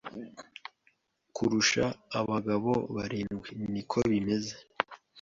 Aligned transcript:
kurusha 1.35 1.85
abagabo 2.19 2.71
barindwi 2.95 3.51
Ni 3.71 3.81
ko 3.89 3.97
bimeze 4.11 4.53